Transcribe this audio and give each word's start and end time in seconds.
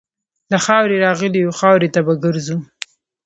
له 0.51 0.57
خاورې 0.65 0.97
راغلي 1.05 1.39
یو، 1.45 1.57
خاورې 1.59 1.89
ته 1.93 1.99
به 2.05 2.13
ګرځو. 2.23 2.57